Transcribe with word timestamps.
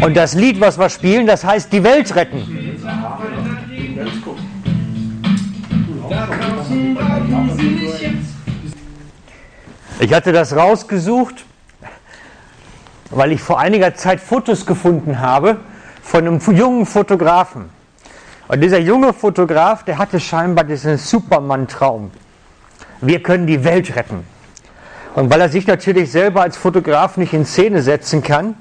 Und 0.00 0.16
das 0.16 0.34
Lied, 0.34 0.60
was 0.60 0.78
wir 0.78 0.88
spielen, 0.88 1.26
das 1.26 1.44
heißt 1.44 1.72
die 1.72 1.82
Welt 1.82 2.14
retten. 2.14 2.76
Ich 10.00 10.12
hatte 10.12 10.32
das 10.32 10.54
rausgesucht, 10.54 11.44
weil 13.10 13.32
ich 13.32 13.40
vor 13.40 13.58
einiger 13.58 13.94
Zeit 13.94 14.20
Fotos 14.20 14.66
gefunden 14.66 15.20
habe 15.20 15.58
von 16.02 16.26
einem 16.26 16.40
jungen 16.54 16.86
Fotografen. 16.86 17.70
Und 18.48 18.60
dieser 18.60 18.78
junge 18.78 19.14
Fotograf, 19.14 19.84
der 19.84 19.96
hatte 19.96 20.20
scheinbar 20.20 20.64
diesen 20.64 20.98
Superman-Traum. 20.98 22.10
Wir 23.00 23.22
können 23.22 23.46
die 23.46 23.64
Welt 23.64 23.96
retten. 23.96 24.33
Und 25.14 25.30
weil 25.30 25.40
er 25.40 25.48
sich 25.48 25.66
natürlich 25.66 26.10
selber 26.10 26.42
als 26.42 26.56
Fotograf 26.56 27.16
nicht 27.16 27.32
in 27.32 27.46
Szene 27.46 27.82
setzen 27.82 28.22
kann, 28.22 28.56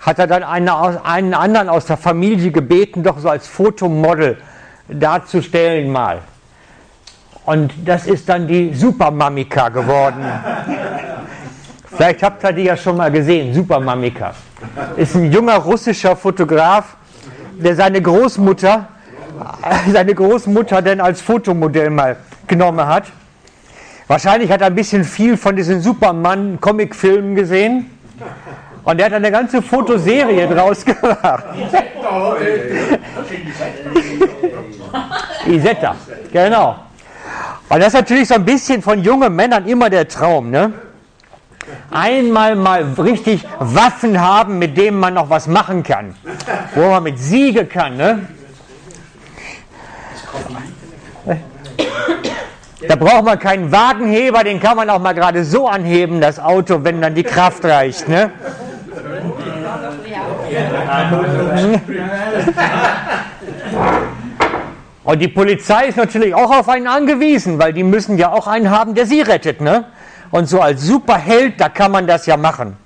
hat 0.00 0.18
er 0.18 0.26
dann 0.26 0.42
einen, 0.42 0.68
einen 0.68 1.34
anderen 1.34 1.68
aus 1.68 1.86
der 1.86 1.96
Familie 1.96 2.52
gebeten, 2.52 3.02
doch 3.02 3.18
so 3.18 3.28
als 3.28 3.48
Fotomodel 3.48 4.36
darzustellen 4.88 5.90
mal. 5.90 6.20
Und 7.46 7.72
das 7.84 8.06
ist 8.06 8.28
dann 8.28 8.46
die 8.46 8.74
Supermamika 8.74 9.68
geworden. 9.70 10.24
Vielleicht 11.96 12.22
habt 12.22 12.44
ihr 12.44 12.52
die 12.52 12.64
ja 12.64 12.76
schon 12.76 12.98
mal 12.98 13.10
gesehen, 13.10 13.54
Supermamika. 13.54 14.34
Ist 14.96 15.14
ein 15.14 15.32
junger 15.32 15.56
russischer 15.56 16.14
Fotograf, 16.14 16.96
der 17.52 17.74
seine 17.74 18.02
Großmutter, 18.02 18.88
seine 19.92 20.14
Großmutter 20.14 20.82
denn 20.82 21.00
als 21.00 21.22
Fotomodell 21.22 21.88
mal 21.88 22.16
genommen 22.46 22.86
hat. 22.86 23.04
Wahrscheinlich 24.08 24.50
hat 24.50 24.60
er 24.60 24.68
ein 24.68 24.74
bisschen 24.74 25.02
viel 25.04 25.36
von 25.36 25.56
diesen 25.56 25.80
Superman-Comicfilmen 25.80 27.34
gesehen. 27.34 27.90
Und 28.84 29.00
er 29.00 29.06
hat 29.06 29.14
eine 29.14 29.32
ganze 29.32 29.60
Fotoserie 29.60 30.46
draus 30.46 30.84
gemacht. 30.84 31.44
Isetta, 35.46 35.96
genau. 36.32 36.76
Und 37.68 37.80
das 37.80 37.88
ist 37.88 37.94
natürlich 37.94 38.28
so 38.28 38.34
ein 38.34 38.44
bisschen 38.44 38.80
von 38.80 39.02
jungen 39.02 39.34
Männern 39.34 39.66
immer 39.66 39.90
der 39.90 40.06
Traum, 40.06 40.50
ne? 40.50 40.72
Einmal 41.90 42.54
mal 42.54 42.84
richtig 42.96 43.44
Waffen 43.58 44.20
haben, 44.20 44.60
mit 44.60 44.76
denen 44.76 45.00
man 45.00 45.14
noch 45.14 45.30
was 45.30 45.48
machen 45.48 45.82
kann. 45.82 46.14
Wo 46.76 46.90
man 46.90 47.02
mit 47.02 47.18
Siege 47.18 47.66
kann, 47.66 47.96
ne? 47.96 48.28
Da 52.80 52.96
braucht 52.96 53.24
man 53.24 53.38
keinen 53.38 53.72
Wagenheber, 53.72 54.44
den 54.44 54.60
kann 54.60 54.76
man 54.76 54.90
auch 54.90 55.00
mal 55.00 55.14
gerade 55.14 55.44
so 55.44 55.66
anheben, 55.66 56.20
das 56.20 56.38
Auto, 56.38 56.84
wenn 56.84 57.00
dann 57.00 57.14
die 57.14 57.22
Kraft 57.22 57.64
reicht, 57.64 58.08
ne? 58.08 58.30
Und 65.04 65.20
die 65.20 65.28
Polizei 65.28 65.86
ist 65.86 65.96
natürlich 65.96 66.34
auch 66.34 66.50
auf 66.50 66.68
einen 66.68 66.88
angewiesen, 66.88 67.60
weil 67.60 67.72
die 67.72 67.84
müssen 67.84 68.18
ja 68.18 68.32
auch 68.32 68.48
einen 68.48 68.70
haben, 68.70 68.94
der 68.96 69.06
sie 69.06 69.20
rettet. 69.20 69.60
Ne? 69.60 69.84
Und 70.32 70.48
so 70.48 70.60
als 70.60 70.82
Superheld, 70.82 71.60
da 71.60 71.68
kann 71.68 71.92
man 71.92 72.08
das 72.08 72.26
ja 72.26 72.36
machen. 72.36 72.76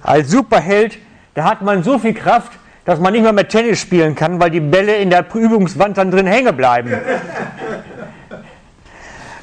Als 0.00 0.30
Superheld, 0.30 0.98
da 1.34 1.42
hat 1.44 1.60
man 1.60 1.82
so 1.82 1.98
viel 1.98 2.14
Kraft, 2.14 2.52
dass 2.84 3.00
man 3.00 3.12
nicht 3.12 3.22
mehr 3.22 3.32
mit 3.32 3.48
Tennis 3.48 3.80
spielen 3.80 4.14
kann, 4.14 4.38
weil 4.40 4.50
die 4.50 4.60
Bälle 4.60 4.94
in 4.94 5.10
der 5.10 5.26
Übungswand 5.34 5.98
dann 5.98 6.12
drin 6.12 6.28
hängen 6.28 6.56
bleiben. 6.56 6.92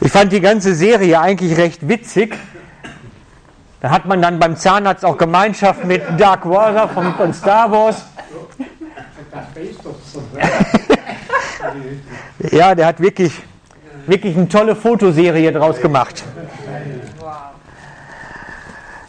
Ich 0.02 0.12
fand 0.14 0.32
die 0.32 0.40
ganze 0.40 0.76
Serie 0.76 1.20
eigentlich 1.20 1.58
recht 1.58 1.88
witzig. 1.88 2.34
Da 3.82 3.90
hat 3.90 4.06
man 4.06 4.22
dann 4.22 4.40
beim 4.40 4.56
Zahnarzt 4.56 5.04
auch 5.04 5.18
Gemeinschaft 5.18 5.84
mit 5.84 6.02
Dark 6.18 6.50
Water 6.50 6.88
von, 6.88 7.14
von 7.16 7.34
Star 7.34 7.70
Wars. 7.70 8.06
ja, 12.52 12.76
der 12.76 12.86
hat 12.86 13.02
wirklich, 13.02 13.34
wirklich 14.08 14.38
eine 14.38 14.48
tolle 14.48 14.76
Fotoserie 14.76 15.52
draus 15.52 15.82
gemacht. 15.82 16.24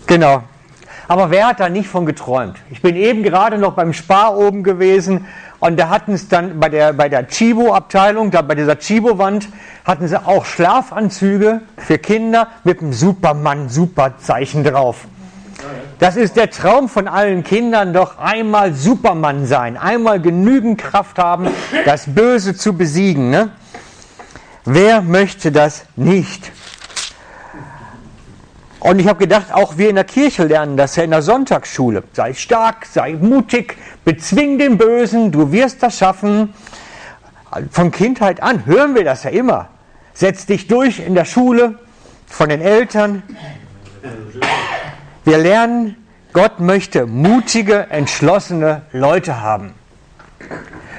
Genau. 0.06 0.43
Aber 1.06 1.31
wer 1.31 1.48
hat 1.48 1.60
da 1.60 1.69
nicht 1.69 1.88
von 1.88 2.04
geträumt? 2.04 2.56
Ich 2.70 2.82
bin 2.82 2.97
eben 2.97 3.22
gerade 3.22 3.59
noch 3.59 3.75
beim 3.75 3.93
Spar 3.93 4.37
oben 4.37 4.64
gewesen 4.64 5.26
und 5.60 5.78
da 5.78 5.91
hatten 5.91 6.15
es 6.15 6.28
dann 6.28 6.59
bei 6.59 6.71
der, 6.71 6.94
bei 6.94 7.09
der 7.09 7.28
Chibo-Abteilung, 7.28 8.31
da 8.31 8.43
bei 8.43 8.54
dieser 8.54 8.78
Chibo-Wand, 8.78 9.48
hatten 9.84 10.09
sie 10.09 10.26
auch 10.26 10.47
Schlafanzüge 10.47 11.60
für 11.76 11.98
Kinder 11.98 12.48
mit 12.65 12.81
einem 12.81 12.93
Superman-Superzeichen 12.93 14.65
drauf. 14.65 15.06
Das 15.99 16.16
ist 16.16 16.37
der 16.37 16.50
Traum 16.50 16.88
von 16.88 17.06
allen 17.06 17.44
Kindern, 17.44 17.93
doch 17.93 18.19
einmal 18.19 18.72
Superman 18.72 19.44
sein, 19.44 19.76
einmal 19.76 20.19
genügend 20.19 20.81
Kraft 20.81 21.19
haben, 21.19 21.49
das 21.84 22.06
Böse 22.06 22.56
zu 22.56 22.72
besiegen. 22.72 23.28
Ne? 23.28 23.50
Wer 24.65 25.03
möchte 25.03 25.53
das 25.53 25.84
nicht? 25.97 26.53
Und 28.80 28.98
ich 28.98 29.06
habe 29.06 29.18
gedacht, 29.18 29.52
auch 29.52 29.76
wir 29.76 29.91
in 29.91 29.96
der 29.96 30.04
Kirche 30.04 30.44
lernen 30.44 30.78
das 30.78 30.96
ja 30.96 31.04
in 31.04 31.10
der 31.10 31.20
Sonntagsschule. 31.20 32.02
Sei 32.14 32.32
stark, 32.32 32.86
sei 32.86 33.12
mutig, 33.12 33.76
bezwing 34.06 34.58
den 34.58 34.78
Bösen, 34.78 35.30
du 35.30 35.52
wirst 35.52 35.82
das 35.82 35.98
schaffen. 35.98 36.54
Von 37.70 37.90
Kindheit 37.90 38.42
an 38.42 38.64
hören 38.64 38.94
wir 38.94 39.04
das 39.04 39.24
ja 39.24 39.30
immer. 39.30 39.69
Setz 40.14 40.46
dich 40.46 40.66
durch 40.66 40.98
in 40.98 41.14
der 41.14 41.26
Schule, 41.26 41.78
von 42.26 42.48
den 42.48 42.62
Eltern. 42.62 43.22
Wir 45.24 45.36
lernen, 45.36 45.96
Gott 46.32 46.58
möchte 46.60 47.06
mutige, 47.06 47.86
entschlossene 47.90 48.82
Leute 48.92 49.42
haben. 49.42 49.74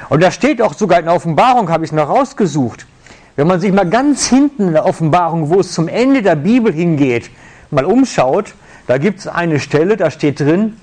Und 0.09 0.21
da 0.21 0.29
steht 0.29 0.61
auch 0.61 0.73
sogar 0.73 0.99
in 0.99 1.05
der 1.05 1.15
Offenbarung, 1.15 1.69
habe 1.69 1.83
ich 1.83 1.91
es 1.91 1.95
noch 1.95 2.09
rausgesucht. 2.09 2.85
Wenn 3.37 3.47
man 3.47 3.59
sich 3.59 3.71
mal 3.71 3.89
ganz 3.89 4.27
hinten 4.27 4.67
in 4.67 4.73
der 4.73 4.85
Offenbarung, 4.85 5.49
wo 5.49 5.61
es 5.61 5.71
zum 5.71 5.87
Ende 5.87 6.21
der 6.21 6.35
Bibel 6.35 6.71
hingeht, 6.71 7.31
mal 7.71 7.85
umschaut, 7.85 8.53
da 8.87 8.97
gibt 8.97 9.19
es 9.19 9.27
eine 9.27 9.59
Stelle, 9.59 9.97
da 9.97 10.11
steht 10.11 10.39
drin, 10.39 10.77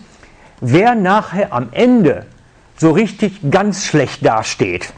wer 0.60 0.94
nachher 0.94 1.52
am 1.52 1.68
Ende 1.72 2.26
so 2.76 2.90
richtig 2.90 3.50
ganz 3.50 3.86
schlecht 3.86 4.24
dasteht. 4.24 4.92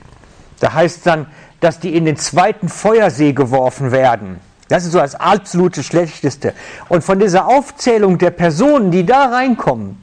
Da 0.61 0.75
heißt 0.75 1.07
dann, 1.07 1.27
dass 1.61 1.81
die 1.81 1.97
in 1.97 2.05
den 2.05 2.17
zweiten 2.17 2.69
Feuersee 2.69 3.33
geworfen 3.33 3.93
werden. 3.93 4.39
Das 4.69 4.85
ist 4.85 4.93
so 4.93 4.99
das 4.99 5.15
absolute 5.15 5.83
Schlechteste. 5.83 6.55
Und 6.89 7.03
von 7.03 7.19
dieser 7.19 7.49
Aufzählung 7.49 8.19
der 8.19 8.31
Personen, 8.31 8.91
die 8.91 9.05
da 9.05 9.27
reinkommen, 9.27 10.01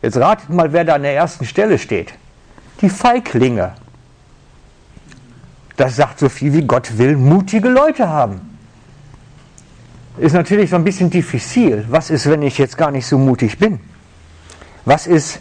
jetzt 0.00 0.16
ratet 0.16 0.48
mal, 0.48 0.72
wer 0.72 0.84
da 0.84 0.94
an 0.94 1.02
der 1.02 1.14
ersten 1.14 1.44
Stelle 1.44 1.78
steht. 1.78 2.14
Die 2.80 2.88
Feiglinge. 2.88 3.74
Das 5.76 5.96
sagt 5.96 6.18
so 6.20 6.28
viel 6.28 6.52
wie 6.52 6.62
Gott 6.62 6.98
will 6.98 7.16
mutige 7.16 7.68
Leute 7.68 8.08
haben 8.08 8.51
ist 10.18 10.32
natürlich 10.32 10.70
so 10.70 10.76
ein 10.76 10.84
bisschen 10.84 11.10
diffizil. 11.10 11.84
Was 11.88 12.10
ist, 12.10 12.28
wenn 12.28 12.42
ich 12.42 12.58
jetzt 12.58 12.76
gar 12.76 12.90
nicht 12.90 13.06
so 13.06 13.18
mutig 13.18 13.58
bin? 13.58 13.80
Was 14.84 15.06
ist 15.06 15.40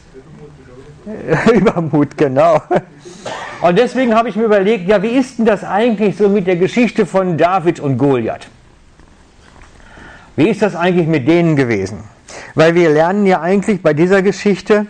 Übermut, 1.53 2.17
genau. 2.17 2.61
Und 3.61 3.77
deswegen 3.77 4.15
habe 4.15 4.29
ich 4.29 4.35
mir 4.35 4.43
überlegt, 4.43 4.87
ja, 4.87 5.01
wie 5.03 5.09
ist 5.09 5.37
denn 5.37 5.45
das 5.45 5.63
eigentlich 5.63 6.17
so 6.17 6.29
mit 6.29 6.47
der 6.47 6.55
Geschichte 6.55 7.05
von 7.05 7.37
David 7.37 7.79
und 7.79 7.97
Goliath? 7.97 8.47
Wie 10.35 10.49
ist 10.49 10.61
das 10.61 10.75
eigentlich 10.75 11.07
mit 11.07 11.27
denen 11.27 11.55
gewesen? 11.55 11.99
Weil 12.55 12.75
wir 12.75 12.89
lernen 12.89 13.25
ja 13.25 13.41
eigentlich 13.41 13.81
bei 13.81 13.93
dieser 13.93 14.21
Geschichte, 14.21 14.87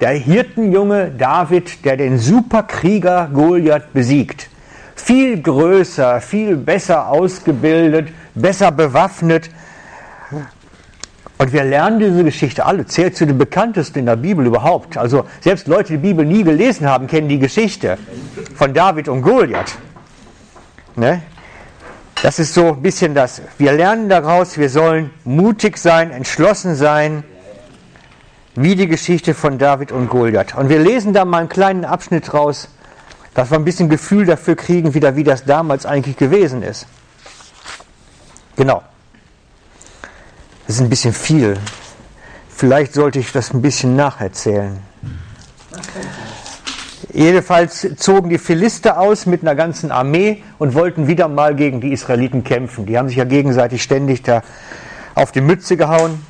der 0.00 0.10
Hirtenjunge 0.10 1.12
David, 1.16 1.84
der 1.84 1.96
den 1.96 2.18
Superkrieger 2.18 3.30
Goliath 3.32 3.92
besiegt. 3.92 4.48
Viel 4.96 5.40
größer, 5.40 6.20
viel 6.20 6.56
besser 6.56 7.08
ausgebildet, 7.08 8.08
besser 8.34 8.70
bewaffnet. 8.70 9.50
Und 11.36 11.52
wir 11.52 11.64
lernen 11.64 11.98
diese 11.98 12.24
Geschichte 12.24 12.64
alle, 12.64 12.86
zählt 12.86 13.16
zu 13.16 13.26
den 13.26 13.38
bekanntesten 13.38 14.00
in 14.00 14.06
der 14.06 14.16
Bibel 14.16 14.46
überhaupt. 14.46 14.96
Also 14.96 15.26
selbst 15.40 15.66
Leute, 15.66 15.92
die 15.92 15.98
die 15.98 16.08
Bibel 16.08 16.24
nie 16.24 16.44
gelesen 16.44 16.88
haben, 16.88 17.06
kennen 17.06 17.28
die 17.28 17.38
Geschichte 17.38 17.98
von 18.54 18.72
David 18.72 19.08
und 19.08 19.22
Goliath. 19.22 19.76
Ne? 20.94 21.22
Das 22.22 22.38
ist 22.38 22.54
so 22.54 22.68
ein 22.68 22.82
bisschen 22.82 23.14
das. 23.14 23.42
Wir 23.58 23.72
lernen 23.72 24.08
daraus, 24.08 24.56
wir 24.56 24.70
sollen 24.70 25.10
mutig 25.24 25.76
sein, 25.76 26.10
entschlossen 26.10 26.76
sein, 26.76 27.24
wie 28.54 28.76
die 28.76 28.86
Geschichte 28.86 29.34
von 29.34 29.58
David 29.58 29.90
und 29.90 30.08
Goliath. 30.08 30.56
Und 30.56 30.68
wir 30.68 30.78
lesen 30.78 31.12
da 31.12 31.24
mal 31.24 31.38
einen 31.38 31.48
kleinen 31.48 31.84
Abschnitt 31.84 32.32
raus, 32.32 32.68
dass 33.34 33.50
wir 33.50 33.58
ein 33.58 33.64
bisschen 33.64 33.88
Gefühl 33.88 34.24
dafür 34.24 34.54
kriegen, 34.54 34.94
wieder, 34.94 35.16
wie 35.16 35.24
das 35.24 35.44
damals 35.44 35.84
eigentlich 35.84 36.16
gewesen 36.16 36.62
ist. 36.62 36.86
Genau. 38.56 38.82
Das 40.66 40.76
ist 40.76 40.82
ein 40.82 40.88
bisschen 40.88 41.12
viel. 41.12 41.58
Vielleicht 42.48 42.94
sollte 42.94 43.18
ich 43.18 43.32
das 43.32 43.52
ein 43.52 43.60
bisschen 43.60 43.96
nacherzählen. 43.96 44.78
Jedenfalls 47.12 47.86
zogen 47.96 48.30
die 48.30 48.38
Philister 48.38 48.98
aus 48.98 49.26
mit 49.26 49.42
einer 49.42 49.54
ganzen 49.54 49.92
Armee 49.92 50.42
und 50.58 50.74
wollten 50.74 51.06
wieder 51.06 51.28
mal 51.28 51.54
gegen 51.54 51.80
die 51.80 51.92
Israeliten 51.92 52.44
kämpfen. 52.44 52.86
Die 52.86 52.96
haben 52.98 53.08
sich 53.08 53.18
ja 53.18 53.24
gegenseitig 53.24 53.82
ständig 53.82 54.22
da 54.22 54.42
auf 55.14 55.30
die 55.30 55.40
Mütze 55.40 55.76
gehauen. 55.76 56.24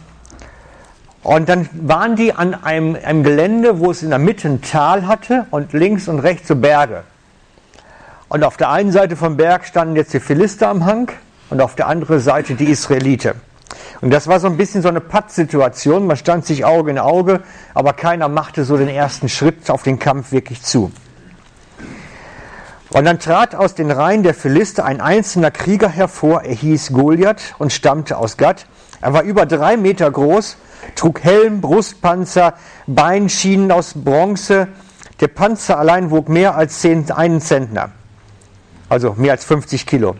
Und 1.22 1.48
dann 1.48 1.68
waren 1.72 2.16
die 2.16 2.34
an 2.34 2.54
einem, 2.54 2.96
einem 3.02 3.22
Gelände, 3.22 3.78
wo 3.80 3.90
es 3.90 4.02
in 4.02 4.10
der 4.10 4.18
Mitte 4.18 4.48
ein 4.48 4.60
Tal 4.60 5.06
hatte 5.06 5.46
und 5.50 5.72
links 5.72 6.08
und 6.08 6.18
rechts 6.18 6.48
so 6.48 6.56
Berge. 6.56 7.04
Und 8.28 8.44
auf 8.44 8.56
der 8.56 8.70
einen 8.70 8.92
Seite 8.92 9.16
vom 9.16 9.36
Berg 9.36 9.64
standen 9.64 9.96
jetzt 9.96 10.12
die 10.12 10.20
Philister 10.20 10.68
am 10.68 10.84
Hang 10.84 11.10
und 11.50 11.60
auf 11.60 11.74
der 11.74 11.88
anderen 11.88 12.20
Seite 12.20 12.54
die 12.54 12.66
Israelite. 12.66 13.34
Und 14.00 14.10
das 14.10 14.26
war 14.26 14.40
so 14.40 14.46
ein 14.46 14.56
bisschen 14.56 14.82
so 14.82 14.88
eine 14.88 15.00
Pattsituation. 15.00 16.06
Man 16.06 16.16
stand 16.16 16.44
sich 16.44 16.64
Auge 16.64 16.90
in 16.90 16.98
Auge, 16.98 17.40
aber 17.72 17.92
keiner 17.92 18.28
machte 18.28 18.64
so 18.64 18.76
den 18.76 18.88
ersten 18.88 19.28
Schritt 19.28 19.70
auf 19.70 19.82
den 19.82 19.98
Kampf 19.98 20.32
wirklich 20.32 20.62
zu. 20.62 20.92
Und 22.90 23.06
dann 23.06 23.18
trat 23.18 23.54
aus 23.54 23.74
den 23.74 23.90
Reihen 23.90 24.22
der 24.22 24.34
Philister 24.34 24.84
ein 24.84 25.00
einzelner 25.00 25.50
Krieger 25.50 25.88
hervor. 25.88 26.42
Er 26.42 26.54
hieß 26.54 26.92
Goliath 26.92 27.54
und 27.58 27.72
stammte 27.72 28.18
aus 28.18 28.36
Gad. 28.36 28.66
Er 29.00 29.12
war 29.12 29.22
über 29.22 29.46
drei 29.46 29.76
Meter 29.76 30.10
groß, 30.10 30.56
trug 30.94 31.24
Helm, 31.24 31.60
Brustpanzer, 31.60 32.54
Beinschienen 32.86 33.72
aus 33.72 33.94
Bronze. 33.96 34.68
Der 35.20 35.28
Panzer 35.28 35.78
allein 35.78 36.10
wog 36.10 36.28
mehr 36.28 36.56
als 36.56 36.80
zehn, 36.80 37.10
einen 37.10 37.40
Zentner, 37.40 37.90
also 38.88 39.14
mehr 39.16 39.32
als 39.32 39.44
50 39.44 39.86
Kilo. 39.86 40.16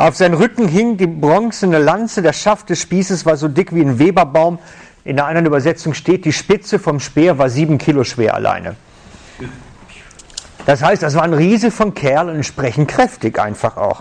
Auf 0.00 0.16
seinem 0.16 0.38
Rücken 0.38 0.66
hing 0.66 0.96
die 0.96 1.06
bronzene 1.06 1.78
Lanze, 1.78 2.22
der 2.22 2.32
Schaft 2.32 2.70
des 2.70 2.80
Spießes 2.80 3.26
war 3.26 3.36
so 3.36 3.48
dick 3.48 3.74
wie 3.74 3.82
ein 3.82 3.98
Weberbaum. 3.98 4.58
In 5.04 5.18
einer 5.18 5.28
anderen 5.28 5.44
Übersetzung 5.44 5.92
steht, 5.92 6.24
die 6.24 6.32
Spitze 6.32 6.78
vom 6.78 7.00
Speer 7.00 7.36
war 7.36 7.50
sieben 7.50 7.76
Kilo 7.76 8.02
schwer 8.02 8.32
alleine. 8.32 8.76
Das 10.64 10.82
heißt, 10.82 11.02
das 11.02 11.16
war 11.16 11.24
ein 11.24 11.34
Riese 11.34 11.70
von 11.70 11.92
Kerl 11.92 12.30
und 12.30 12.36
entsprechend 12.36 12.88
kräftig 12.88 13.38
einfach 13.38 13.76
auch. 13.76 14.00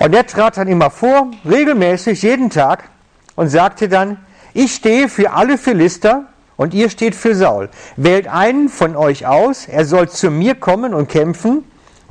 Und 0.00 0.14
der 0.14 0.26
trat 0.26 0.56
dann 0.56 0.68
immer 0.68 0.88
vor, 0.88 1.30
regelmäßig, 1.44 2.22
jeden 2.22 2.48
Tag, 2.48 2.84
und 3.36 3.50
sagte 3.50 3.90
dann, 3.90 4.16
ich 4.54 4.74
stehe 4.74 5.10
für 5.10 5.34
alle 5.34 5.58
Philister 5.58 6.24
und 6.56 6.72
ihr 6.72 6.88
steht 6.88 7.14
für 7.14 7.34
Saul. 7.34 7.68
Wählt 7.96 8.26
einen 8.26 8.70
von 8.70 8.96
euch 8.96 9.26
aus, 9.26 9.68
er 9.68 9.84
soll 9.84 10.08
zu 10.08 10.30
mir 10.30 10.54
kommen 10.54 10.94
und 10.94 11.10
kämpfen. 11.10 11.62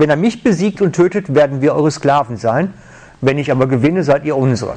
Wenn 0.03 0.09
er 0.09 0.17
mich 0.17 0.43
besiegt 0.43 0.81
und 0.81 0.97
tötet, 0.97 1.33
werden 1.33 1.61
wir 1.61 1.73
eure 1.73 1.89
Sklaven 1.89 2.35
sein. 2.35 2.73
Wenn 3.21 3.37
ich 3.37 3.49
aber 3.49 3.67
gewinne, 3.67 4.03
seid 4.03 4.25
ihr 4.25 4.35
unsere. 4.35 4.75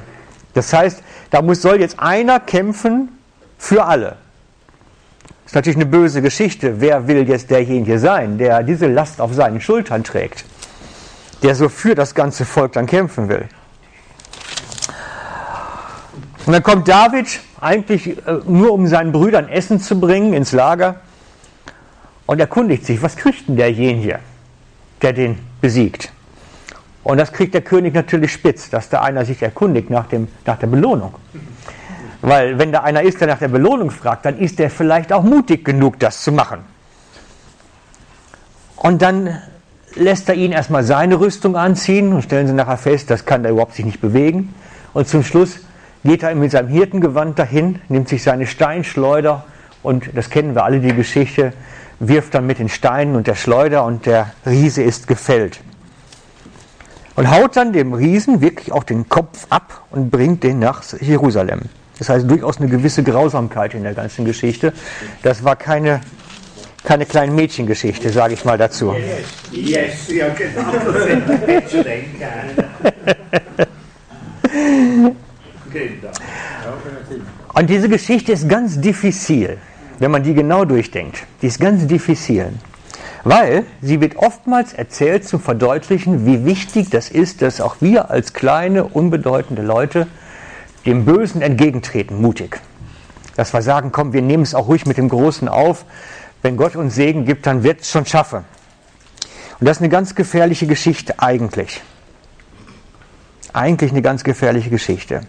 Das 0.54 0.72
heißt, 0.72 1.02
da 1.30 1.42
muss, 1.42 1.62
soll 1.62 1.80
jetzt 1.80 1.98
einer 1.98 2.38
kämpfen 2.38 3.08
für 3.58 3.86
alle. 3.86 4.18
Das 5.42 5.46
ist 5.46 5.54
natürlich 5.56 5.78
eine 5.78 5.86
böse 5.86 6.22
Geschichte. 6.22 6.80
Wer 6.80 7.08
will 7.08 7.28
jetzt 7.28 7.50
derjenige 7.50 7.98
sein, 7.98 8.38
der 8.38 8.62
diese 8.62 8.86
Last 8.86 9.20
auf 9.20 9.34
seinen 9.34 9.60
Schultern 9.60 10.04
trägt? 10.04 10.44
Der 11.42 11.56
so 11.56 11.68
für 11.68 11.96
das 11.96 12.14
ganze 12.14 12.44
Volk 12.44 12.74
dann 12.74 12.86
kämpfen 12.86 13.28
will. 13.28 13.48
Und 16.46 16.52
dann 16.52 16.62
kommt 16.62 16.86
David 16.86 17.40
eigentlich 17.60 18.16
äh, 18.16 18.38
nur 18.46 18.72
um 18.72 18.86
seinen 18.86 19.10
Brüdern 19.10 19.48
Essen 19.48 19.80
zu 19.80 19.98
bringen 19.98 20.34
ins 20.34 20.52
Lager 20.52 21.00
und 22.26 22.38
erkundigt 22.38 22.86
sich, 22.86 23.02
was 23.02 23.16
kriegt 23.16 23.48
denn 23.48 23.56
derjenige, 23.56 24.20
der 25.02 25.12
den 25.12 25.38
besiegt? 25.60 26.12
Und 27.04 27.18
das 27.18 27.32
kriegt 27.32 27.54
der 27.54 27.60
König 27.60 27.94
natürlich 27.94 28.32
spitz, 28.32 28.68
dass 28.68 28.88
da 28.88 29.02
einer 29.02 29.24
sich 29.24 29.40
erkundigt 29.40 29.90
nach, 29.90 30.06
dem, 30.06 30.26
nach 30.44 30.58
der 30.58 30.66
Belohnung. 30.66 31.14
Weil 32.20 32.58
wenn 32.58 32.72
da 32.72 32.80
einer 32.80 33.02
ist, 33.02 33.20
der 33.20 33.28
nach 33.28 33.38
der 33.38 33.48
Belohnung 33.48 33.90
fragt, 33.92 34.24
dann 34.24 34.38
ist 34.38 34.58
der 34.58 34.70
vielleicht 34.70 35.12
auch 35.12 35.22
mutig 35.22 35.64
genug, 35.64 36.00
das 36.00 36.22
zu 36.22 36.32
machen. 36.32 36.64
Und 38.74 39.02
dann 39.02 39.40
lässt 39.94 40.28
er 40.28 40.34
ihn 40.34 40.52
erstmal 40.52 40.82
seine 40.82 41.20
Rüstung 41.20 41.56
anziehen 41.56 42.12
und 42.12 42.22
stellen 42.22 42.46
sie 42.46 42.52
nachher 42.52 42.76
fest, 42.76 43.10
das 43.10 43.24
kann 43.24 43.44
er 43.44 43.52
überhaupt 43.52 43.74
sich 43.74 43.84
nicht 43.84 44.00
bewegen. 44.00 44.54
Und 44.92 45.08
zum 45.08 45.22
Schluss 45.22 45.60
geht 46.04 46.22
er 46.22 46.34
mit 46.34 46.50
seinem 46.50 46.68
Hirtengewand 46.68 47.38
dahin, 47.38 47.80
nimmt 47.88 48.08
sich 48.08 48.22
seine 48.22 48.46
Steinschleuder 48.46 49.44
und 49.82 50.10
das 50.14 50.30
kennen 50.30 50.54
wir 50.54 50.64
alle 50.64 50.80
die 50.80 50.92
Geschichte, 50.92 51.52
wirft 51.98 52.34
dann 52.34 52.46
mit 52.46 52.58
den 52.58 52.68
Steinen 52.68 53.16
und 53.16 53.26
der 53.26 53.34
Schleuder 53.34 53.84
und 53.84 54.06
der 54.06 54.32
Riese 54.44 54.82
ist 54.82 55.06
gefällt 55.06 55.60
und 57.16 57.30
haut 57.30 57.56
dann 57.56 57.72
dem 57.72 57.94
Riesen 57.94 58.40
wirklich 58.40 58.70
auch 58.72 58.84
den 58.84 59.08
Kopf 59.08 59.46
ab 59.48 59.84
und 59.90 60.10
bringt 60.10 60.44
den 60.44 60.58
nach 60.58 60.84
Jerusalem. 61.00 61.62
Das 61.98 62.10
heißt 62.10 62.30
durchaus 62.30 62.58
eine 62.58 62.68
gewisse 62.68 63.02
Grausamkeit 63.02 63.74
in 63.74 63.82
der 63.82 63.94
ganzen 63.94 64.26
Geschichte. 64.26 64.74
Das 65.22 65.42
war 65.42 65.56
keine, 65.56 66.02
keine 66.84 67.06
kleine 67.06 67.32
Mädchengeschichte, 67.32 68.10
sage 68.10 68.34
ich 68.34 68.44
mal 68.44 68.58
dazu. 68.58 68.94
Yes, 69.50 70.08
ja 70.08 70.28
genau. 70.28 70.62
Und 77.54 77.70
diese 77.70 77.88
Geschichte 77.88 78.32
ist 78.32 78.48
ganz 78.48 78.78
diffizil, 78.80 79.56
wenn 79.98 80.10
man 80.10 80.22
die 80.22 80.34
genau 80.34 80.64
durchdenkt. 80.64 81.26
Die 81.42 81.46
ist 81.46 81.60
ganz 81.60 81.86
diffizil. 81.86 82.52
Weil 83.24 83.64
sie 83.82 84.00
wird 84.00 84.16
oftmals 84.16 84.72
erzählt 84.72 85.26
zum 85.26 85.40
Verdeutlichen, 85.40 86.26
wie 86.26 86.44
wichtig 86.44 86.90
das 86.90 87.10
ist, 87.10 87.42
dass 87.42 87.60
auch 87.60 87.76
wir 87.80 88.10
als 88.10 88.32
kleine, 88.32 88.84
unbedeutende 88.84 89.62
Leute 89.62 90.06
dem 90.84 91.04
Bösen 91.04 91.42
entgegentreten, 91.42 92.20
mutig. 92.20 92.60
Dass 93.34 93.52
wir 93.52 93.62
sagen, 93.62 93.90
komm, 93.90 94.12
wir 94.12 94.22
nehmen 94.22 94.44
es 94.44 94.54
auch 94.54 94.68
ruhig 94.68 94.86
mit 94.86 94.96
dem 94.96 95.08
Großen 95.08 95.48
auf. 95.48 95.84
Wenn 96.42 96.56
Gott 96.56 96.76
uns 96.76 96.94
Segen 96.94 97.24
gibt, 97.24 97.46
dann 97.46 97.64
wird 97.64 97.80
es 97.80 97.90
schon 97.90 98.06
schaffen. 98.06 98.44
Und 99.58 99.66
das 99.66 99.78
ist 99.78 99.82
eine 99.82 99.88
ganz 99.88 100.14
gefährliche 100.14 100.66
Geschichte 100.66 101.18
eigentlich. 101.18 101.82
Eigentlich 103.52 103.90
eine 103.90 104.02
ganz 104.02 104.22
gefährliche 104.22 104.70
Geschichte. 104.70 105.22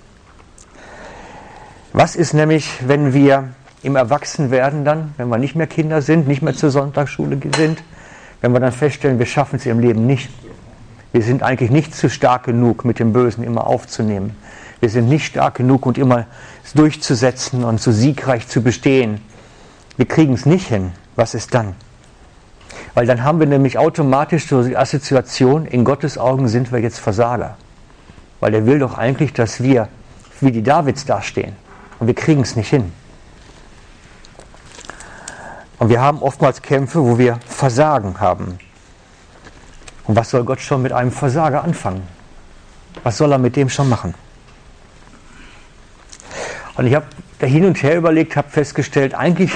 Was 1.93 2.15
ist 2.15 2.33
nämlich, 2.33 2.69
wenn 2.85 3.13
wir 3.13 3.55
im 3.83 3.95
Erwachsenwerden 3.95 4.85
dann, 4.85 5.13
wenn 5.17 5.29
wir 5.29 5.37
nicht 5.37 5.55
mehr 5.55 5.67
Kinder 5.67 6.01
sind, 6.01 6.27
nicht 6.27 6.41
mehr 6.41 6.53
zur 6.53 6.71
Sonntagsschule 6.71 7.39
sind, 7.55 7.83
wenn 8.41 8.51
wir 8.51 8.59
dann 8.59 8.71
feststellen, 8.71 9.19
wir 9.19 9.25
schaffen 9.25 9.57
es 9.57 9.65
im 9.65 9.79
Leben 9.79 10.05
nicht. 10.05 10.29
Wir 11.11 11.21
sind 11.21 11.43
eigentlich 11.43 11.71
nicht 11.71 11.95
zu 11.95 12.09
stark 12.09 12.43
genug, 12.43 12.85
mit 12.85 12.99
dem 12.99 13.13
Bösen 13.13 13.43
immer 13.43 13.65
aufzunehmen. 13.67 14.35
Wir 14.79 14.89
sind 14.89 15.09
nicht 15.09 15.25
stark 15.25 15.55
genug 15.55 15.85
und 15.85 15.97
immer 15.97 16.25
durchzusetzen 16.75 17.63
und 17.63 17.81
so 17.81 17.91
siegreich 17.91 18.47
zu 18.47 18.61
bestehen. 18.61 19.21
Wir 19.95 20.05
kriegen 20.05 20.33
es 20.33 20.45
nicht 20.45 20.67
hin. 20.67 20.91
Was 21.15 21.33
ist 21.33 21.53
dann? 21.53 21.75
Weil 22.93 23.07
dann 23.07 23.23
haben 23.23 23.39
wir 23.39 23.47
nämlich 23.47 23.77
automatisch 23.77 24.47
so 24.47 24.61
die 24.63 24.77
Assoziation, 24.77 25.65
in 25.65 25.83
Gottes 25.83 26.17
Augen 26.17 26.47
sind 26.47 26.71
wir 26.71 26.79
jetzt 26.79 26.99
Versager. 26.99 27.57
Weil 28.39 28.53
er 28.53 28.65
will 28.67 28.79
doch 28.79 28.97
eigentlich, 28.97 29.33
dass 29.33 29.63
wir 29.63 29.87
wie 30.41 30.51
die 30.51 30.61
Davids 30.61 31.05
dastehen. 31.05 31.53
Und 31.99 32.05
wir 32.07 32.13
kriegen 32.13 32.41
es 32.41 32.55
nicht 32.55 32.69
hin. 32.69 32.91
Und 35.79 35.89
wir 35.89 36.01
haben 36.01 36.21
oftmals 36.21 36.61
Kämpfe, 36.61 37.03
wo 37.03 37.17
wir 37.17 37.39
Versagen 37.47 38.19
haben. 38.19 38.57
Und 40.05 40.15
was 40.15 40.29
soll 40.29 40.43
Gott 40.43 40.61
schon 40.61 40.81
mit 40.81 40.91
einem 40.91 41.11
Versager 41.11 41.63
anfangen? 41.63 42.07
Was 43.03 43.17
soll 43.17 43.31
er 43.31 43.37
mit 43.37 43.55
dem 43.55 43.69
schon 43.69 43.89
machen? 43.89 44.15
Und 46.75 46.87
ich 46.87 46.95
habe 46.95 47.05
da 47.39 47.47
hin 47.47 47.65
und 47.65 47.81
her 47.83 47.97
überlegt, 47.97 48.35
habe 48.35 48.49
festgestellt, 48.49 49.13
eigentlich, 49.13 49.51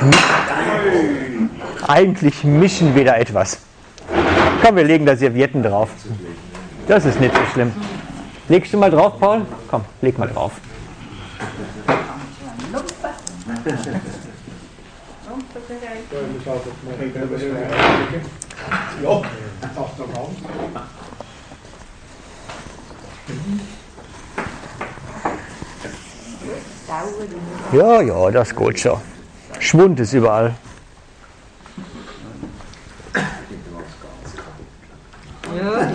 eigentlich 1.88 2.44
mischen 2.44 2.96
wir 2.96 3.06
da 3.06 3.16
etwas. 3.16 3.60
Komm, 4.64 4.76
wir 4.76 4.84
legen 4.84 5.06
da 5.06 5.16
Servietten 5.16 5.64
drauf. 5.64 5.90
Das 6.88 7.06
ist 7.06 7.20
nicht 7.20 7.34
so 7.34 7.42
schlimm. 7.54 7.72
Legst 8.48 8.74
du 8.74 8.78
mal 8.78 8.92
drauf, 8.92 9.20
Paul? 9.20 9.46
Komm, 9.70 9.86
leg 10.02 10.18
mal 10.18 10.28
drauf. 10.28 10.54
Ja, 19.04 19.22
Ja, 27.74 28.02
ja, 28.02 28.32
das 28.32 28.56
geht 28.56 28.80
schon. 28.80 29.00
Schwund 29.60 30.00
ist 30.00 30.14
überall. 30.14 30.56
Ja. 35.56 35.90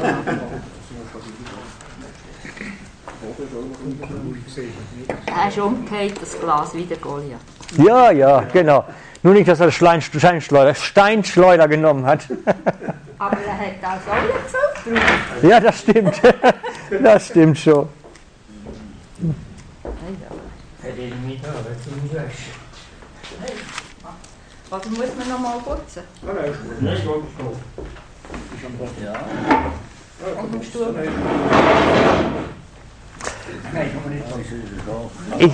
Er 5.26 5.48
ist 5.48 5.58
umgekehrt, 5.58 6.20
das 6.20 6.38
Glas 6.40 6.74
wie 6.74 6.84
der 6.84 6.96
Goliath. 6.98 7.40
Ja, 7.78 8.10
ja, 8.10 8.40
genau. 8.52 8.84
Nur 9.26 9.34
nicht, 9.34 9.48
dass 9.48 9.58
er 9.58 9.72
Steinschleuder, 9.72 10.72
Steinschleuder 10.72 11.66
genommen 11.66 12.06
hat. 12.06 12.20
Aber 13.18 13.36
er 13.38 13.58
hat 13.58 13.82
auch 13.82 13.98
Säulenfeld 14.06 15.42
drauf. 15.42 15.42
Ja, 15.42 15.58
das 15.58 15.80
stimmt. 15.80 16.22
Das 17.02 17.26
stimmt 17.26 17.58
schon. 17.58 17.88
Oder 24.70 24.88
muss 24.90 25.16
man 25.18 25.28
noch 25.28 25.40
mal 25.40 25.58
putzen? 25.58 26.04
Nein, 26.22 26.36
nein, 26.80 26.96
ist 26.96 27.04
gut. 27.04 27.24
Ja. 29.02 30.40
Und 30.40 30.54
im 30.54 30.62
Stuhl. 30.62 30.94
Ich, 35.38 35.52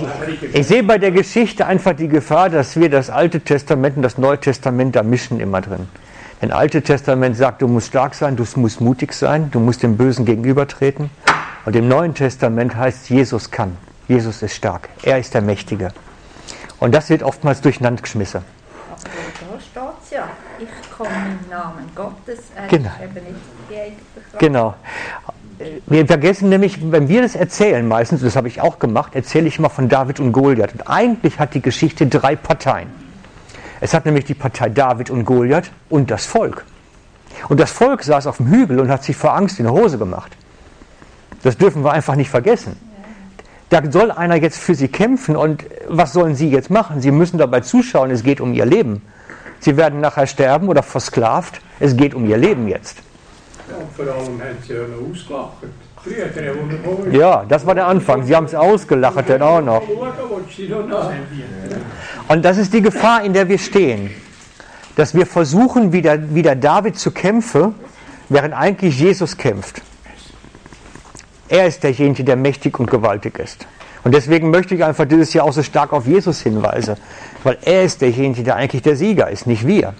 ich 0.53 0.67
sehe 0.67 0.83
bei 0.83 0.97
der 0.97 1.11
Geschichte 1.11 1.65
einfach 1.65 1.93
die 1.93 2.07
Gefahr, 2.07 2.49
dass 2.49 2.75
wir 2.75 2.89
das 2.89 3.09
Alte 3.09 3.41
Testament 3.41 3.97
und 3.97 4.03
das 4.03 4.17
Neue 4.17 4.39
Testament 4.39 4.95
da 4.95 5.03
mischen 5.03 5.39
immer 5.39 5.61
drin. 5.61 5.87
Denn 6.41 6.51
Alte 6.51 6.81
Testament 6.81 7.37
sagt, 7.37 7.61
du 7.61 7.67
musst 7.67 7.87
stark 7.87 8.15
sein, 8.15 8.35
du 8.35 8.45
musst 8.55 8.81
mutig 8.81 9.13
sein, 9.13 9.49
du 9.51 9.59
musst 9.59 9.83
dem 9.83 9.97
Bösen 9.97 10.25
gegenübertreten. 10.25 11.09
Und 11.65 11.75
im 11.75 11.87
Neuen 11.87 12.13
Testament 12.13 12.75
heißt, 12.75 13.09
Jesus 13.09 13.49
kann. 13.51 13.77
Jesus 14.07 14.41
ist 14.41 14.55
stark. 14.55 14.89
Er 15.03 15.19
ist 15.19 15.33
der 15.33 15.41
Mächtige. 15.41 15.89
Und 16.79 16.93
das 16.93 17.09
wird 17.09 17.23
oftmals 17.23 17.61
durcheinander 17.61 18.01
geschmissen. 18.01 18.41
Aber 18.89 19.03
da 19.03 19.59
steht 19.59 20.03
es 20.03 20.09
ja, 20.11 20.27
ich 20.59 20.97
komme 20.97 21.09
im 21.09 21.49
Namen 21.49 21.89
Gottes. 21.95 22.39
Er 22.55 22.67
Genau. 22.67 22.89
ist 22.89 23.03
eben 23.03 23.25
nicht 23.25 23.39
die 23.69 23.75
eigene 23.75 23.97
Kraft. 24.29 24.39
Genau. 24.39 24.75
Wir 25.85 26.05
vergessen 26.05 26.49
nämlich, 26.49 26.79
wenn 26.91 27.07
wir 27.07 27.21
das 27.21 27.35
erzählen, 27.35 27.87
meistens, 27.87 28.21
das 28.21 28.35
habe 28.35 28.47
ich 28.47 28.61
auch 28.61 28.79
gemacht, 28.79 29.15
erzähle 29.15 29.47
ich 29.47 29.59
immer 29.59 29.69
von 29.69 29.89
David 29.89 30.19
und 30.19 30.31
Goliath. 30.31 30.73
Und 30.73 30.87
eigentlich 30.87 31.39
hat 31.39 31.53
die 31.53 31.61
Geschichte 31.61 32.07
drei 32.07 32.35
Parteien. 32.35 32.89
Es 33.81 33.93
hat 33.93 34.05
nämlich 34.05 34.25
die 34.25 34.33
Partei 34.33 34.69
David 34.69 35.09
und 35.09 35.25
Goliath 35.25 35.71
und 35.89 36.09
das 36.09 36.25
Volk. 36.25 36.65
Und 37.49 37.59
das 37.59 37.71
Volk 37.71 38.03
saß 38.03 38.27
auf 38.27 38.37
dem 38.37 38.47
Hügel 38.47 38.79
und 38.79 38.89
hat 38.89 39.03
sich 39.03 39.15
vor 39.15 39.33
Angst 39.35 39.59
in 39.59 39.65
die 39.65 39.71
Hose 39.71 39.97
gemacht. 39.97 40.31
Das 41.43 41.57
dürfen 41.57 41.83
wir 41.83 41.91
einfach 41.91 42.15
nicht 42.15 42.29
vergessen. 42.29 42.77
Da 43.69 43.81
soll 43.91 44.11
einer 44.11 44.35
jetzt 44.35 44.59
für 44.59 44.75
sie 44.75 44.87
kämpfen 44.87 45.35
und 45.35 45.65
was 45.87 46.13
sollen 46.13 46.35
sie 46.35 46.49
jetzt 46.49 46.69
machen? 46.69 47.01
Sie 47.01 47.11
müssen 47.11 47.37
dabei 47.37 47.61
zuschauen, 47.61 48.11
es 48.11 48.23
geht 48.23 48.39
um 48.39 48.53
ihr 48.53 48.65
Leben. 48.65 49.01
Sie 49.59 49.77
werden 49.77 49.99
nachher 49.99 50.27
sterben 50.27 50.67
oder 50.67 50.83
versklavt. 50.83 51.61
Es 51.79 51.97
geht 51.97 52.13
um 52.13 52.25
ihr 52.29 52.37
Leben 52.37 52.67
jetzt. 52.67 52.97
Vor 53.95 54.05
allem 54.05 54.41
haben 54.41 54.57
sie 54.65 54.73
ja 54.73 54.81
noch 54.81 55.09
ausgelacht. 55.09 55.53
Ja, 57.11 57.45
das 57.47 57.65
war 57.65 57.75
der 57.75 57.87
Anfang. 57.87 58.23
Sie 58.23 58.35
haben 58.35 58.45
es 58.45 58.55
ausgelacht 58.55 59.29
dann 59.29 59.41
auch 59.41 59.61
noch. 59.61 59.83
Und 62.27 62.43
das 62.43 62.57
ist 62.57 62.73
die 62.73 62.81
Gefahr, 62.81 63.23
in 63.23 63.33
der 63.33 63.47
wir 63.47 63.57
stehen. 63.57 64.09
Dass 64.95 65.15
wir 65.15 65.25
versuchen, 65.25 65.93
wieder, 65.93 66.35
wieder 66.35 66.55
David 66.55 66.97
zu 66.99 67.11
kämpfen, 67.11 67.73
während 68.29 68.53
eigentlich 68.53 68.99
Jesus 68.99 69.37
kämpft. 69.37 69.81
Er 71.47 71.67
ist 71.67 71.83
derjenige, 71.83 72.23
der 72.23 72.35
mächtig 72.35 72.79
und 72.79 72.89
gewaltig 72.89 73.39
ist. 73.39 73.65
Und 74.03 74.13
deswegen 74.13 74.49
möchte 74.49 74.75
ich 74.75 74.83
einfach 74.83 75.05
dieses 75.05 75.33
Jahr 75.33 75.45
auch 75.45 75.53
so 75.53 75.63
stark 75.63 75.93
auf 75.93 76.05
Jesus 76.05 76.41
hinweisen. 76.41 76.97
Weil 77.43 77.57
er 77.63 77.83
ist 77.83 78.01
derjenige, 78.01 78.43
der 78.43 78.55
eigentlich 78.57 78.81
der 78.81 78.95
Sieger 78.95 79.29
ist, 79.29 79.47
nicht 79.47 79.65
wir. 79.65 79.93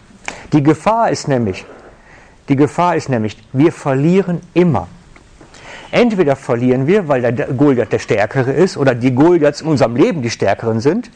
Die 0.52 0.62
Gefahr 0.62 1.10
ist 1.10 1.28
nämlich, 1.28 1.66
die 2.50 2.56
Gefahr 2.56 2.96
ist 2.96 3.10
nämlich, 3.10 3.38
wir 3.54 3.72
verlieren 3.72 4.42
immer. 4.54 4.88
Entweder 5.92 6.36
verlieren 6.36 6.88
wir, 6.88 7.08
weil 7.08 7.22
der 7.22 7.48
Goliath 7.48 7.92
der 7.92 8.00
Stärkere 8.00 8.52
ist 8.52 8.78
oder 8.78 8.96
die 8.96 9.14
Goliaths 9.14 9.62
in 9.62 9.68
unserem 9.68 9.96
Leben 9.96 10.22
die 10.22 10.30
Stärkeren 10.30 10.80
sind. 10.80 11.12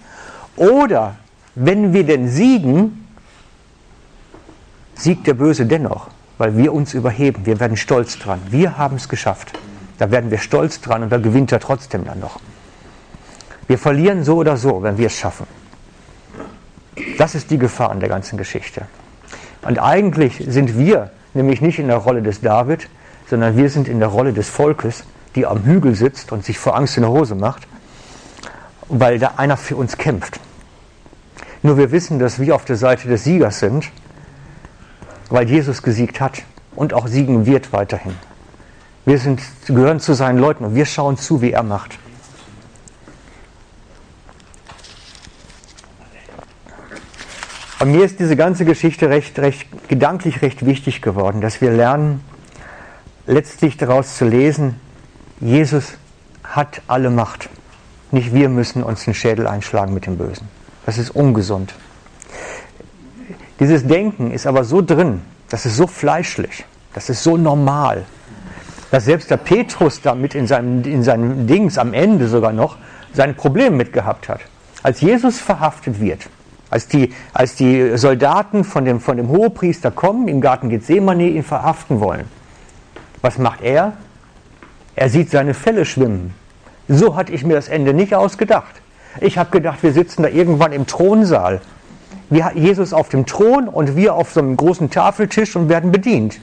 Oder 0.55 1.15
wenn 1.55 1.93
wir 1.93 2.03
denn 2.03 2.29
siegen, 2.29 3.07
siegt 4.93 5.27
der 5.27 5.33
Böse 5.33 5.65
dennoch, 5.65 6.09
weil 6.37 6.55
wir 6.57 6.73
uns 6.73 6.93
überheben. 6.93 7.45
Wir 7.45 7.59
werden 7.59 7.77
stolz 7.77 8.19
dran. 8.19 8.39
Wir 8.49 8.77
haben 8.77 8.97
es 8.97 9.09
geschafft. 9.09 9.53
Da 9.97 10.11
werden 10.11 10.29
wir 10.29 10.37
stolz 10.37 10.79
dran 10.79 11.03
und 11.03 11.11
da 11.11 11.17
gewinnt 11.17 11.51
er 11.51 11.59
trotzdem 11.59 12.05
dann 12.05 12.19
noch. 12.19 12.39
Wir 13.67 13.77
verlieren 13.77 14.23
so 14.23 14.37
oder 14.37 14.57
so, 14.57 14.83
wenn 14.83 14.97
wir 14.97 15.07
es 15.07 15.17
schaffen. 15.17 15.47
Das 17.17 17.35
ist 17.35 17.51
die 17.51 17.57
Gefahr 17.57 17.91
an 17.91 17.99
der 17.99 18.09
ganzen 18.09 18.37
Geschichte. 18.37 18.83
Und 19.63 19.79
eigentlich 19.79 20.43
sind 20.47 20.77
wir 20.77 21.11
nämlich 21.37 21.61
nicht 21.61 21.79
in 21.79 21.87
der 21.87 21.97
Rolle 21.97 22.21
des 22.21 22.41
David, 22.41 22.89
sondern 23.29 23.55
wir 23.55 23.69
sind 23.69 23.87
in 23.87 23.99
der 23.99 24.09
Rolle 24.09 24.33
des 24.33 24.49
Volkes, 24.49 25.03
die 25.35 25.45
am 25.45 25.63
Hügel 25.63 25.95
sitzt 25.95 26.31
und 26.31 26.43
sich 26.43 26.59
vor 26.59 26.75
Angst 26.75 26.97
in 26.97 27.03
der 27.03 27.11
Hose 27.11 27.35
macht, 27.35 27.67
weil 28.89 29.19
da 29.19 29.33
einer 29.37 29.55
für 29.55 29.75
uns 29.75 29.97
kämpft. 29.97 30.39
Nur 31.63 31.77
wir 31.77 31.91
wissen, 31.91 32.19
dass 32.19 32.39
wir 32.39 32.55
auf 32.55 32.65
der 32.65 32.75
Seite 32.75 33.07
des 33.07 33.23
Siegers 33.23 33.59
sind, 33.59 33.89
weil 35.29 35.49
Jesus 35.49 35.81
gesiegt 35.83 36.19
hat 36.19 36.43
und 36.75 36.93
auch 36.93 37.07
siegen 37.07 37.45
wird 37.45 37.73
weiterhin. 37.73 38.15
Wir 39.05 39.17
sind, 39.17 39.41
gehören 39.65 39.99
zu 39.99 40.13
seinen 40.13 40.37
Leuten 40.37 40.65
und 40.65 40.75
wir 40.75 40.85
schauen 40.85 41.17
zu, 41.17 41.41
wie 41.41 41.51
er 41.51 41.63
macht. 41.63 41.97
Und 47.79 47.91
mir 47.91 48.03
ist 48.05 48.19
diese 48.19 48.35
ganze 48.35 48.65
Geschichte 48.65 49.09
recht, 49.09 49.37
recht, 49.37 49.67
gedanklich 49.87 50.41
recht 50.41 50.65
wichtig 50.65 51.01
geworden, 51.01 51.41
dass 51.41 51.61
wir 51.61 51.71
lernen, 51.71 52.23
letztlich 53.27 53.77
daraus 53.77 54.17
zu 54.17 54.25
lesen, 54.25 54.79
Jesus 55.39 55.93
hat 56.43 56.81
alle 56.87 57.11
Macht. 57.11 57.49
Nicht 58.11 58.33
wir 58.33 58.49
müssen 58.49 58.81
uns 58.81 59.05
den 59.05 59.13
Schädel 59.13 59.45
einschlagen 59.45 59.93
mit 59.93 60.07
dem 60.07 60.17
Bösen. 60.17 60.47
Das 60.85 60.97
ist 60.97 61.11
ungesund. 61.11 61.75
Dieses 63.59 63.85
Denken 63.85 64.31
ist 64.31 64.47
aber 64.47 64.63
so 64.63 64.81
drin, 64.81 65.21
das 65.49 65.65
ist 65.65 65.77
so 65.77 65.85
fleischlich, 65.87 66.65
das 66.93 67.09
ist 67.09 67.23
so 67.23 67.37
normal, 67.37 68.05
dass 68.91 69.05
selbst 69.05 69.29
der 69.29 69.37
Petrus 69.37 70.01
damit 70.01 70.33
in 70.33 70.47
seinem, 70.47 70.83
in 70.83 71.03
seinem 71.03 71.45
Dings 71.45 71.77
am 71.77 71.93
Ende 71.93 72.27
sogar 72.27 72.53
noch 72.53 72.77
sein 73.13 73.35
Problem 73.35 73.77
mitgehabt 73.77 74.29
hat. 74.29 74.41
Als 74.83 75.01
Jesus 75.01 75.39
verhaftet 75.39 75.99
wird, 75.99 76.29
als 76.69 76.87
die, 76.87 77.13
als 77.33 77.55
die 77.55 77.97
Soldaten 77.97 78.63
von 78.63 78.85
dem, 78.85 78.99
von 78.99 79.17
dem 79.17 79.29
Hohepriester 79.29 79.91
kommen, 79.91 80.27
im 80.27 80.41
Garten 80.41 80.69
Gethsemane 80.69 81.29
ihn 81.29 81.43
verhaften 81.43 81.99
wollen, 81.99 82.25
was 83.21 83.37
macht 83.37 83.61
er? 83.61 83.93
Er 84.95 85.09
sieht 85.09 85.29
seine 85.29 85.53
Felle 85.53 85.85
schwimmen. 85.85 86.33
So 86.87 87.15
hatte 87.15 87.31
ich 87.31 87.43
mir 87.43 87.53
das 87.53 87.67
Ende 87.67 87.93
nicht 87.93 88.15
ausgedacht. 88.15 88.81
Ich 89.19 89.37
habe 89.37 89.49
gedacht, 89.51 89.83
wir 89.83 89.93
sitzen 89.93 90.23
da 90.23 90.29
irgendwann 90.29 90.71
im 90.71 90.87
Thronsaal. 90.87 91.61
Wir, 92.29 92.51
Jesus 92.55 92.93
auf 92.93 93.09
dem 93.09 93.25
Thron 93.25 93.67
und 93.67 93.95
wir 93.95 94.15
auf 94.15 94.31
so 94.31 94.39
einem 94.39 94.57
großen 94.57 94.89
Tafeltisch 94.89 95.55
und 95.55 95.69
werden 95.69 95.91
bedient. 95.91 96.39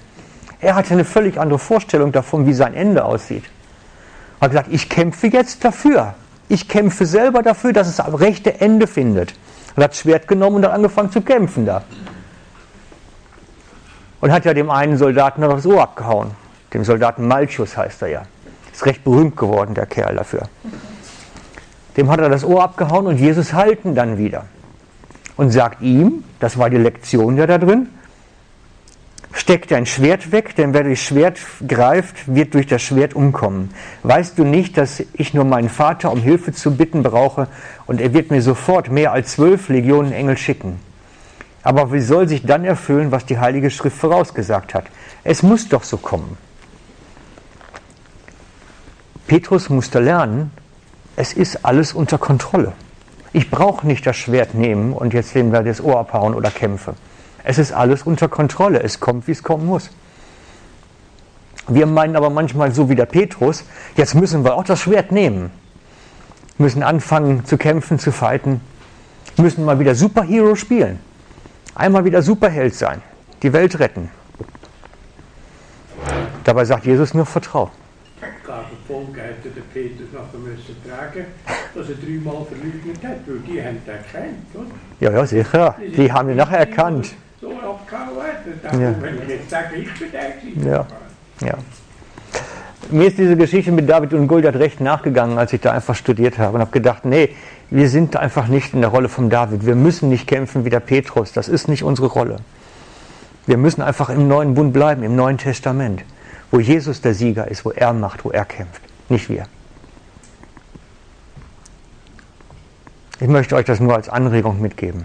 Er 0.60 0.74
hatte 0.74 0.94
eine 0.94 1.04
völlig 1.04 1.38
andere 1.38 1.58
Vorstellung 1.58 2.12
davon, 2.12 2.46
wie 2.46 2.54
sein 2.54 2.74
Ende 2.74 3.04
aussieht. 3.04 3.44
Er 4.40 4.46
hat 4.46 4.50
gesagt, 4.50 4.68
ich 4.72 4.88
kämpfe 4.88 5.28
jetzt 5.28 5.64
dafür. 5.64 6.14
Ich 6.48 6.68
kämpfe 6.68 7.06
selber 7.06 7.42
dafür, 7.42 7.72
dass 7.72 7.88
es 7.88 8.00
am 8.00 8.14
rechte 8.14 8.60
Ende 8.60 8.86
findet. 8.86 9.34
Und 9.76 9.82
hat 9.82 9.92
das 9.92 9.98
Schwert 9.98 10.28
genommen 10.28 10.56
und 10.56 10.64
hat 10.66 10.72
angefangen 10.72 11.10
zu 11.10 11.20
kämpfen 11.20 11.66
da. 11.66 11.82
Und 14.20 14.32
hat 14.32 14.44
ja 14.44 14.54
dem 14.54 14.70
einen 14.70 14.96
Soldaten 14.96 15.40
noch 15.40 15.54
das 15.54 15.66
Ohr 15.66 15.82
abgehauen. 15.82 16.30
Dem 16.72 16.84
Soldaten 16.84 17.26
Malchus 17.26 17.76
heißt 17.76 18.02
er 18.02 18.08
ja. 18.08 18.22
Ist 18.72 18.86
recht 18.86 19.04
berühmt 19.04 19.36
geworden, 19.36 19.74
der 19.74 19.86
Kerl 19.86 20.16
dafür. 20.16 20.48
Dem 21.96 22.10
hat 22.10 22.20
er 22.20 22.28
das 22.28 22.44
Ohr 22.44 22.62
abgehauen 22.62 23.06
und 23.06 23.18
Jesus 23.18 23.52
halten 23.52 23.94
dann 23.94 24.18
wieder. 24.18 24.46
Und 25.36 25.50
sagt 25.50 25.82
ihm, 25.82 26.24
das 26.40 26.58
war 26.58 26.70
die 26.70 26.76
Lektion 26.76 27.36
ja 27.36 27.46
da 27.46 27.58
drin, 27.58 27.88
steck 29.44 29.68
dein 29.68 29.84
Schwert 29.84 30.32
weg, 30.32 30.56
denn 30.56 30.72
wer 30.72 30.84
das 30.84 31.00
Schwert 31.00 31.38
greift, 31.68 32.34
wird 32.34 32.54
durch 32.54 32.66
das 32.66 32.80
Schwert 32.80 33.12
umkommen. 33.12 33.74
Weißt 34.02 34.38
du 34.38 34.44
nicht, 34.44 34.78
dass 34.78 35.02
ich 35.12 35.34
nur 35.34 35.44
meinen 35.44 35.68
Vater 35.68 36.10
um 36.12 36.22
Hilfe 36.22 36.54
zu 36.54 36.74
bitten 36.74 37.02
brauche 37.02 37.48
und 37.84 38.00
er 38.00 38.14
wird 38.14 38.30
mir 38.30 38.40
sofort 38.40 38.90
mehr 38.90 39.12
als 39.12 39.32
zwölf 39.32 39.68
Legionen 39.68 40.12
Engel 40.12 40.38
schicken? 40.38 40.80
Aber 41.62 41.92
wie 41.92 42.00
soll 42.00 42.26
sich 42.26 42.46
dann 42.46 42.64
erfüllen, 42.64 43.12
was 43.12 43.26
die 43.26 43.38
Heilige 43.38 43.70
Schrift 43.70 43.98
vorausgesagt 43.98 44.72
hat? 44.72 44.86
Es 45.24 45.42
muss 45.42 45.68
doch 45.68 45.82
so 45.82 45.98
kommen. 45.98 46.38
Petrus 49.26 49.68
musste 49.68 50.00
lernen, 50.00 50.52
es 51.16 51.34
ist 51.34 51.66
alles 51.66 51.92
unter 51.92 52.16
Kontrolle. 52.16 52.72
Ich 53.34 53.50
brauche 53.50 53.86
nicht 53.86 54.06
das 54.06 54.16
Schwert 54.16 54.54
nehmen 54.54 54.94
und 54.94 55.12
jetzt 55.12 55.34
dem 55.34 55.52
wir 55.52 55.62
das 55.62 55.82
Ohr 55.82 55.98
abhauen 55.98 56.32
oder 56.32 56.50
kämpfe. 56.50 56.94
Es 57.44 57.58
ist 57.58 57.72
alles 57.72 58.02
unter 58.02 58.28
Kontrolle. 58.28 58.82
Es 58.82 58.98
kommt, 58.98 59.28
wie 59.28 59.32
es 59.32 59.42
kommen 59.42 59.66
muss. 59.66 59.90
Wir 61.68 61.86
meinen 61.86 62.16
aber 62.16 62.30
manchmal 62.30 62.72
so 62.72 62.88
wie 62.90 62.94
der 62.94 63.06
Petrus, 63.06 63.64
jetzt 63.96 64.14
müssen 64.14 64.44
wir 64.44 64.54
auch 64.54 64.64
das 64.64 64.80
Schwert 64.80 65.12
nehmen. 65.12 65.50
Müssen 66.58 66.82
anfangen 66.82 67.44
zu 67.44 67.56
kämpfen, 67.56 67.98
zu 67.98 68.12
fighten. 68.12 68.60
Müssen 69.36 69.64
mal 69.64 69.78
wieder 69.78 69.94
Superhero 69.94 70.54
spielen. 70.56 70.98
Einmal 71.74 72.04
wieder 72.04 72.22
Superheld 72.22 72.74
sein. 72.74 73.02
Die 73.42 73.52
Welt 73.52 73.78
retten. 73.78 74.10
Dabei 76.44 76.64
sagt 76.64 76.84
Jesus 76.84 77.14
nur 77.14 77.26
Vertrau. 77.26 77.70
Folge 78.86 79.20
hätte 79.22 79.48
der 79.48 79.62
Petrus 79.72 80.08
nachher 80.12 80.38
müssen 80.38 80.76
tragen, 80.86 81.24
dass 81.74 81.88
er 81.88 81.94
dreimal 81.94 82.44
verleugnet 82.44 83.02
hat, 83.02 83.26
weil 83.26 83.38
die 83.38 83.62
haben 83.62 83.80
den 83.86 83.94
erkannt, 83.94 84.54
oder? 84.54 84.66
Ja, 85.00 85.10
ja, 85.10 85.26
sicher. 85.26 85.76
Die 85.96 86.12
haben 86.12 86.28
ihn 86.28 86.36
nachher 86.36 86.58
erkannt 86.58 87.14
überhaupt 87.74 87.88
kein 87.88 88.80
ja. 88.80 88.94
Ich 90.56 90.64
ja. 90.64 90.86
ja. 91.40 91.54
Mir 92.90 93.08
ist 93.08 93.18
diese 93.18 93.36
Geschichte 93.36 93.72
mit 93.72 93.88
David 93.88 94.12
und 94.12 94.28
Goliath 94.28 94.56
recht 94.56 94.80
nachgegangen, 94.80 95.38
als 95.38 95.52
ich 95.52 95.60
da 95.60 95.72
einfach 95.72 95.94
studiert 95.94 96.38
habe 96.38 96.54
und 96.54 96.60
habe 96.60 96.70
gedacht, 96.70 97.04
nee, 97.04 97.30
wir 97.70 97.88
sind 97.88 98.16
einfach 98.16 98.46
nicht 98.46 98.74
in 98.74 98.82
der 98.82 98.90
Rolle 98.90 99.08
von 99.08 99.30
David. 99.30 99.64
Wir 99.64 99.74
müssen 99.74 100.10
nicht 100.10 100.26
kämpfen 100.26 100.64
wie 100.64 100.70
der 100.70 100.80
Petrus. 100.80 101.32
Das 101.32 101.48
ist 101.48 101.66
nicht 101.66 101.82
unsere 101.82 102.08
Rolle. 102.08 102.36
Wir 103.46 103.56
müssen 103.56 103.82
einfach 103.82 104.10
im 104.10 104.28
neuen 104.28 104.54
Bund 104.54 104.72
bleiben, 104.72 105.02
im 105.02 105.16
Neuen 105.16 105.38
Testament, 105.38 106.04
wo 106.50 106.60
Jesus 106.60 107.00
der 107.00 107.14
Sieger 107.14 107.48
ist, 107.48 107.64
wo 107.64 107.70
er 107.70 107.92
macht, 107.92 108.24
wo 108.24 108.30
er 108.30 108.44
kämpft, 108.44 108.82
nicht 109.08 109.28
wir. 109.28 109.46
Ich 113.20 113.28
möchte 113.28 113.54
euch 113.56 113.64
das 113.64 113.80
nur 113.80 113.94
als 113.94 114.08
Anregung 114.08 114.60
mitgeben. 114.60 115.04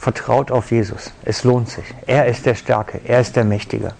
Vertraut 0.00 0.50
auf 0.50 0.70
Jesus. 0.70 1.12
Es 1.26 1.44
lohnt 1.44 1.68
sich. 1.68 1.84
Er 2.06 2.24
ist 2.24 2.46
der 2.46 2.54
Starke. 2.54 3.02
Er 3.04 3.20
ist 3.20 3.36
der 3.36 3.44
Mächtige. 3.44 3.92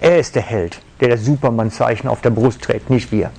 Er 0.00 0.18
ist 0.18 0.34
der 0.34 0.42
Held, 0.42 0.80
der 0.98 1.10
das 1.10 1.24
Superman-Zeichen 1.24 2.08
auf 2.08 2.20
der 2.20 2.30
Brust 2.30 2.62
trägt, 2.62 2.90
nicht 2.90 3.12
wir. 3.12 3.30